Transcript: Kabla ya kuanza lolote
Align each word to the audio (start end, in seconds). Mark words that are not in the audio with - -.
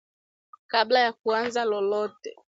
Kabla 0.67 0.99
ya 0.99 1.13
kuanza 1.13 1.65
lolote 1.65 2.35